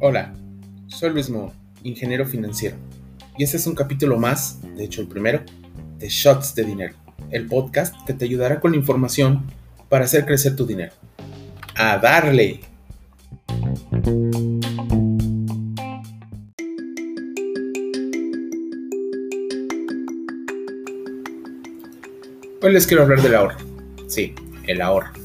Hola, 0.00 0.34
soy 0.86 1.10
Luis 1.10 1.30
Mo, 1.30 1.50
ingeniero 1.82 2.26
financiero, 2.26 2.76
y 3.38 3.44
este 3.44 3.56
es 3.56 3.66
un 3.66 3.74
capítulo 3.74 4.18
más, 4.18 4.60
de 4.76 4.84
hecho 4.84 5.00
el 5.00 5.08
primero, 5.08 5.40
de 5.98 6.08
Shots 6.10 6.54
de 6.54 6.64
Dinero, 6.64 6.94
el 7.30 7.46
podcast 7.46 7.94
que 8.06 8.12
te 8.12 8.26
ayudará 8.26 8.60
con 8.60 8.72
la 8.72 8.76
información 8.76 9.44
para 9.88 10.04
hacer 10.04 10.26
crecer 10.26 10.56
tu 10.56 10.66
dinero. 10.66 10.92
¡A 11.74 11.96
darle! 11.96 12.60
Hoy 22.60 22.72
les 22.72 22.86
quiero 22.86 23.04
hablar 23.04 23.22
del 23.22 23.34
ahorro. 23.34 23.56
Sí, 24.06 24.34
el 24.66 24.82
ahorro. 24.82 25.23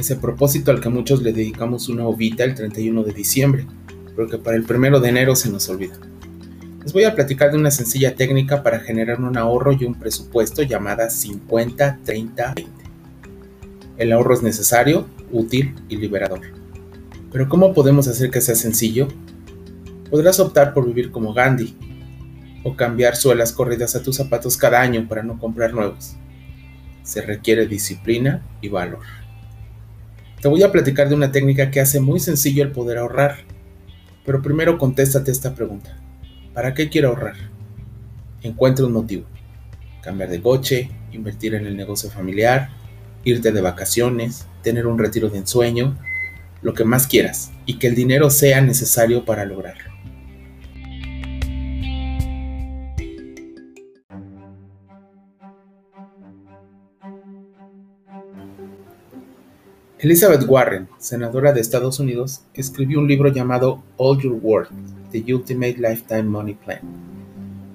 Ese 0.00 0.16
propósito 0.16 0.70
al 0.70 0.80
que 0.80 0.88
muchos 0.88 1.20
le 1.20 1.34
dedicamos 1.34 1.90
una 1.90 2.06
ovita 2.06 2.42
el 2.42 2.54
31 2.54 3.02
de 3.02 3.12
diciembre, 3.12 3.66
pero 4.16 4.28
que 4.28 4.38
para 4.38 4.56
el 4.56 4.64
1 4.64 4.98
de 4.98 5.08
enero 5.10 5.36
se 5.36 5.50
nos 5.50 5.68
olvida. 5.68 5.92
Les 6.82 6.94
voy 6.94 7.04
a 7.04 7.14
platicar 7.14 7.50
de 7.50 7.58
una 7.58 7.70
sencilla 7.70 8.14
técnica 8.14 8.62
para 8.62 8.80
generar 8.80 9.20
un 9.20 9.36
ahorro 9.36 9.72
y 9.72 9.84
un 9.84 9.94
presupuesto 9.94 10.62
llamada 10.62 11.08
50-30-20. 11.08 12.66
El 13.98 14.12
ahorro 14.12 14.32
es 14.32 14.42
necesario, 14.42 15.06
útil 15.30 15.74
y 15.90 15.96
liberador. 15.96 16.40
Pero 17.30 17.50
¿cómo 17.50 17.74
podemos 17.74 18.08
hacer 18.08 18.30
que 18.30 18.40
sea 18.40 18.54
sencillo? 18.54 19.06
Podrás 20.10 20.40
optar 20.40 20.72
por 20.72 20.86
vivir 20.86 21.10
como 21.10 21.34
Gandhi 21.34 21.76
o 22.64 22.74
cambiar 22.74 23.16
suelas 23.16 23.52
corridas 23.52 23.94
a 23.96 24.02
tus 24.02 24.16
zapatos 24.16 24.56
cada 24.56 24.80
año 24.80 25.06
para 25.06 25.22
no 25.22 25.38
comprar 25.38 25.74
nuevos 25.74 26.16
se 27.02 27.22
requiere 27.22 27.66
disciplina 27.66 28.42
y 28.60 28.68
valor. 28.68 29.00
Te 30.40 30.48
voy 30.48 30.62
a 30.62 30.72
platicar 30.72 31.10
de 31.10 31.14
una 31.14 31.32
técnica 31.32 31.70
que 31.70 31.80
hace 31.80 32.00
muy 32.00 32.18
sencillo 32.18 32.62
el 32.62 32.72
poder 32.72 32.96
ahorrar. 32.96 33.36
Pero 34.24 34.40
primero 34.40 34.78
contéstate 34.78 35.30
esta 35.30 35.54
pregunta. 35.54 35.98
¿Para 36.54 36.72
qué 36.72 36.88
quiero 36.88 37.08
ahorrar? 37.08 37.34
Encuentra 38.42 38.86
un 38.86 38.92
motivo. 38.92 39.26
Cambiar 40.02 40.30
de 40.30 40.40
coche, 40.40 40.90
invertir 41.12 41.54
en 41.54 41.66
el 41.66 41.76
negocio 41.76 42.10
familiar, 42.10 42.70
irte 43.22 43.52
de 43.52 43.60
vacaciones, 43.60 44.46
tener 44.62 44.86
un 44.86 44.98
retiro 44.98 45.28
de 45.28 45.38
ensueño, 45.38 45.98
lo 46.62 46.72
que 46.72 46.84
más 46.84 47.06
quieras 47.06 47.52
y 47.66 47.78
que 47.78 47.88
el 47.88 47.94
dinero 47.94 48.30
sea 48.30 48.62
necesario 48.62 49.26
para 49.26 49.44
lograrlo. 49.44 49.89
Elizabeth 60.02 60.48
Warren, 60.48 60.88
senadora 60.96 61.52
de 61.52 61.60
Estados 61.60 62.00
Unidos, 62.00 62.40
escribió 62.54 63.00
un 63.00 63.06
libro 63.06 63.30
llamado 63.30 63.82
All 63.98 64.18
Your 64.18 64.38
Worth, 64.40 64.70
The 65.12 65.34
Ultimate 65.34 65.76
Lifetime 65.76 66.22
Money 66.22 66.54
Plan. 66.54 66.80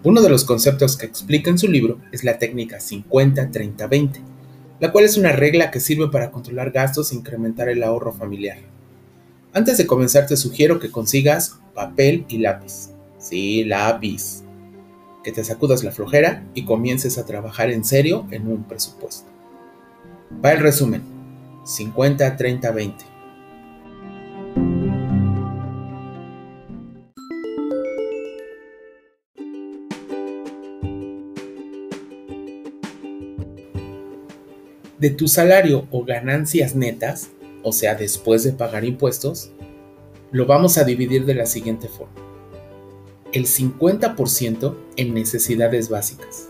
Uno 0.04 0.24
de 0.24 0.30
los 0.30 0.44
conceptos 0.44 0.98
que 0.98 1.06
explica 1.06 1.52
en 1.52 1.60
su 1.60 1.68
libro 1.68 2.00
es 2.12 2.24
la 2.24 2.40
técnica 2.40 2.80
50-30-20, 2.80 4.22
la 4.80 4.92
cual 4.92 5.06
es 5.06 5.18
una 5.18 5.34
regla 5.34 5.70
que 5.70 5.80
sirve 5.80 6.10
para 6.10 6.32
controlar 6.32 6.72
gastos 6.72 7.12
e 7.12 7.16
incrementar 7.16 7.70
el 7.70 7.84
ahorro 7.84 8.12
familiar. 8.12 8.58
Antes 9.54 9.78
de 9.78 9.86
comenzar 9.86 10.26
te 10.26 10.36
sugiero 10.36 10.80
que 10.80 10.90
consigas 10.90 11.60
papel 11.76 12.26
y 12.28 12.40
lápiz. 12.40 12.90
Sí, 13.20 13.66
lápiz. 13.66 14.42
Que 15.24 15.32
te 15.32 15.44
sacudas 15.44 15.84
la 15.84 15.92
flojera 15.92 16.44
y 16.56 16.66
comiences 16.66 17.20
a 17.20 17.26
trabajar 17.28 17.70
en 17.70 17.86
serio 17.86 18.26
en 18.32 18.48
un 18.48 18.64
presupuesto. 18.64 19.30
Va 20.44 20.54
el 20.54 20.62
resumen. 20.62 21.15
50 21.66 22.38
30 22.38 22.72
20. 22.72 23.06
De 35.00 35.10
tu 35.10 35.28
salario 35.28 35.88
o 35.90 36.06
ganancias 36.06 36.76
netas, 36.76 37.32
o 37.64 37.72
sea, 37.72 37.96
después 37.96 38.44
de 38.44 38.52
pagar 38.52 38.86
impuestos, 38.86 39.52
lo 40.32 40.46
vamos 40.46 40.78
a 40.78 40.84
dividir 40.84 41.26
de 41.26 41.34
la 41.34 41.48
siguiente 41.48 41.88
forma. 41.88 42.14
El 43.34 43.46
50% 43.46 44.76
en 44.98 45.14
necesidades 45.16 45.90
básicas 45.90 46.50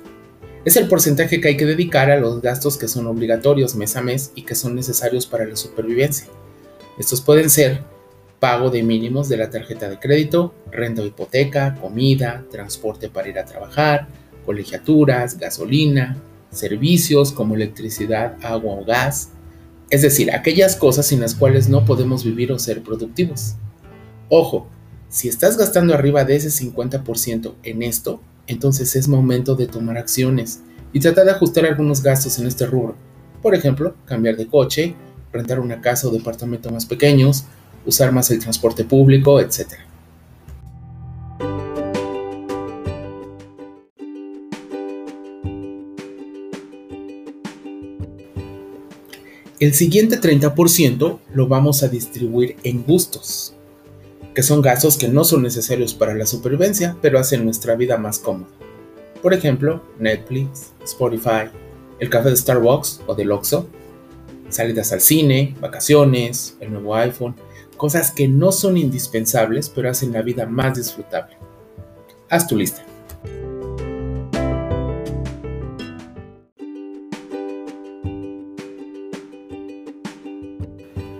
es 0.66 0.76
el 0.78 0.88
porcentaje 0.88 1.40
que 1.40 1.50
hay 1.50 1.58
que 1.58 1.66
dedicar 1.68 2.09
a 2.09 2.20
los 2.20 2.42
gastos 2.42 2.76
que 2.76 2.88
son 2.88 3.06
obligatorios 3.06 3.76
mes 3.76 3.96
a 3.96 4.02
mes 4.02 4.31
y 4.34 4.42
que 4.42 4.56
son 4.56 4.76
necesarios 4.76 5.28
para 5.28 5.46
la 5.46 5.56
supervivencia. 5.56 6.28
Estos 6.98 7.22
pueden 7.22 7.52
ser 7.52 7.84
pago 8.40 8.72
de 8.72 8.81
mínimos 8.81 9.30
de 9.30 9.38
la 9.38 9.52
tarjeta 9.52 9.88
de 9.88 10.00
crédito, 10.00 10.56
renta 10.72 11.04
hipoteca, 11.04 11.75
comida, 11.75 12.44
transporte 12.50 13.09
para 13.09 13.30
ir 13.30 13.38
a 13.38 13.46
trabajar, 13.46 14.08
colegiaturas, 14.44 15.38
gasolina, 15.38 16.18
servicios 16.50 17.31
como 17.31 17.54
electricidad, 17.54 18.36
agua 18.44 18.74
o 18.74 18.86
gas, 18.86 19.30
es 19.92 20.02
decir, 20.02 20.31
aquellas 20.31 20.75
cosas 20.75 21.06
sin 21.06 21.20
las 21.20 21.36
cuales 21.36 21.70
no 21.70 21.86
podemos 21.86 22.24
vivir 22.24 22.52
o 22.52 22.58
ser 22.58 22.81
productivos. 22.81 23.56
Ojo, 24.30 24.68
si 25.09 25.30
estás 25.30 25.58
gastando 25.58 25.94
arriba 25.94 26.24
de 26.24 26.38
ese 26.38 26.50
50% 26.50 27.54
en 27.62 27.84
esto, 27.84 28.20
entonces 28.47 28.95
es 28.95 29.07
momento 29.07 29.56
de 29.56 29.67
tomar 29.67 29.97
acciones 29.97 30.61
y 30.94 31.00
tratar 31.00 31.25
de 31.25 31.31
ajustar 31.31 31.66
algunos 31.66 32.01
gastos 32.01 32.39
en 32.39 32.47
este 32.47 32.66
rubro. 32.66 32.95
Por 33.41 33.56
ejemplo, 33.56 33.95
cambiar 34.06 34.38
de 34.38 34.47
coche, 34.47 34.95
rentar 35.31 35.59
una 35.59 35.81
casa 35.81 36.07
o 36.07 36.11
departamento 36.11 36.72
más 36.72 36.85
pequeños, 36.85 37.45
usar 37.85 38.11
más 38.11 38.31
el 38.31 38.39
transporte 38.39 38.83
público, 38.85 39.39
etc. 39.39 39.73
El 49.59 49.73
siguiente 49.73 50.19
30% 50.19 51.19
lo 51.33 51.47
vamos 51.47 51.81
a 51.81 51.88
distribuir 51.88 52.57
en 52.63 52.83
gustos 52.83 53.55
que 54.35 54.44
son 54.44 54.62
gastos 54.62 54.97
que 54.97 55.07
no 55.07 55.23
son 55.23 55.41
necesarios 55.41 55.94
para 55.94 56.13
la 56.13 56.25
supervivencia, 56.25 56.97
pero 57.01 57.18
hacen 57.18 57.46
nuestra 57.46 57.75
vida 57.75 57.97
más 57.97 58.19
cómoda. 58.19 58.51
Por 59.22 59.34
ejemplo, 59.34 59.81
Netflix, 59.97 60.73
Spotify, 60.84 61.50
el 62.00 62.09
café 62.09 62.29
de 62.29 62.35
Starbucks 62.35 63.01
o 63.07 63.16
del 63.16 63.31
Oxxo, 63.31 63.69
salidas 64.50 64.91
al 64.91 65.00
cine, 65.00 65.56
vacaciones, 65.62 66.57
el 66.59 66.74
nuevo 66.74 66.95
iPhone, 66.95 67.34
cosas 67.78 68.12
que 68.12 68.28
no 68.28 68.51
son 68.51 68.78
indispensables, 68.78 69.69
pero 69.69 69.90
hacen 69.90 70.12
la 70.12 70.22
vida 70.22 70.45
más 70.45 70.78
disfrutable. 70.78 71.38
Haz 72.29 72.45
tu 72.45 72.57
lista. 72.57 72.85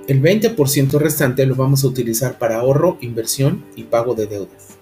El 0.08 0.22
20% 0.22 1.00
restante 1.00 1.46
lo 1.48 1.56
vamos 1.56 1.84
a 1.84 1.88
utilizar 1.88 2.38
para 2.38 2.58
ahorro, 2.58 2.98
inversión 3.02 3.66
y 3.76 3.86
pago 3.86 4.14
de 4.14 4.28
deudas. 4.28 4.78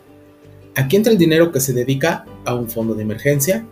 Aquí 0.76 0.98
entra 0.98 1.14
el 1.14 1.18
dinero 1.18 1.52
que 1.52 1.62
se 1.62 1.72
dedica 1.72 2.26
a 2.44 2.56
un 2.56 2.70
fondo 2.70 2.94
de 2.94 3.04
emergencia, 3.04 3.66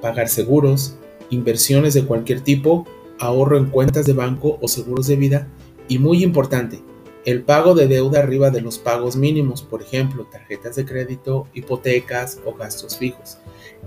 pagar 0.00 0.28
seguros, 0.28 0.96
inversiones 1.28 1.94
de 1.94 2.04
cualquier 2.04 2.42
tipo, 2.42 2.86
ahorro 3.18 3.58
en 3.58 3.66
cuentas 3.66 4.06
de 4.06 4.12
banco 4.12 4.58
o 4.60 4.68
seguros 4.68 5.08
de 5.08 5.16
vida 5.16 5.48
y 5.88 5.98
muy 5.98 6.22
importante, 6.22 6.80
el 7.26 7.42
pago 7.42 7.74
de 7.74 7.86
deuda 7.86 8.20
arriba 8.20 8.50
de 8.50 8.62
los 8.62 8.78
pagos 8.78 9.16
mínimos, 9.16 9.62
por 9.62 9.82
ejemplo, 9.82 10.26
tarjetas 10.30 10.76
de 10.76 10.86
crédito, 10.86 11.48
hipotecas 11.52 12.38
o 12.46 12.54
gastos 12.54 12.96
fijos. 12.96 13.38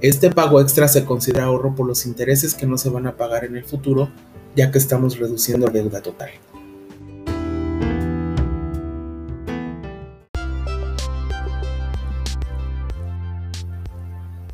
Este 0.02 0.30
pago 0.30 0.62
extra 0.62 0.88
se 0.88 1.04
considera 1.04 1.46
ahorro 1.46 1.74
por 1.74 1.88
los 1.88 2.06
intereses 2.06 2.54
que 2.54 2.68
no 2.68 2.78
se 2.78 2.90
van 2.90 3.08
a 3.08 3.18
pagar 3.18 3.46
en 3.46 3.56
el 3.56 3.64
futuro, 3.64 4.10
ya 4.56 4.70
que 4.70 4.78
estamos 4.78 5.18
reduciendo 5.18 5.66
la 5.66 5.74
deuda 5.74 6.02
total. 6.02 6.30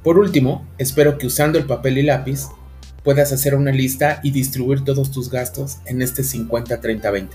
Por 0.03 0.17
último, 0.17 0.65
espero 0.77 1.17
que 1.17 1.27
usando 1.27 1.57
el 1.57 1.65
papel 1.65 1.97
y 1.97 2.03
lápiz 2.03 2.47
puedas 3.03 3.31
hacer 3.33 3.55
una 3.55 3.71
lista 3.71 4.21
y 4.23 4.31
distribuir 4.31 4.83
todos 4.83 5.11
tus 5.11 5.29
gastos 5.29 5.79
en 5.85 6.01
este 6.01 6.23
50-30-20. 6.23 7.29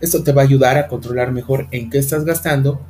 Esto 0.00 0.22
te 0.22 0.32
va 0.32 0.42
a 0.42 0.44
ayudar 0.44 0.78
a 0.78 0.88
controlar 0.88 1.32
mejor 1.32 1.66
en 1.70 1.90
qué 1.90 1.98
estás 1.98 2.24
gastando 2.24 2.80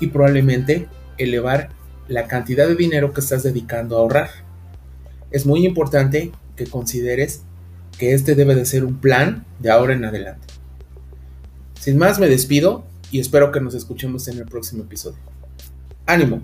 y 0.00 0.08
probablemente 0.08 0.88
elevar 1.18 1.70
la 2.08 2.26
cantidad 2.26 2.66
de 2.66 2.74
dinero 2.74 3.12
que 3.12 3.20
estás 3.20 3.42
dedicando 3.42 3.96
a 3.96 4.00
ahorrar. 4.00 4.30
Es 5.30 5.46
muy 5.46 5.64
importante 5.64 6.32
que 6.56 6.66
consideres 6.66 7.42
que 7.98 8.14
este 8.14 8.34
debe 8.34 8.54
de 8.54 8.66
ser 8.66 8.84
un 8.84 8.98
plan 8.98 9.44
de 9.60 9.70
ahora 9.70 9.94
en 9.94 10.04
adelante. 10.04 10.46
Sin 11.78 11.98
más 11.98 12.18
me 12.18 12.28
despido 12.28 12.84
y 13.10 13.20
espero 13.20 13.52
que 13.52 13.60
nos 13.60 13.74
escuchemos 13.74 14.26
en 14.28 14.38
el 14.38 14.46
próximo 14.46 14.82
episodio. 14.82 15.18
¡Ánimo! 16.06 16.42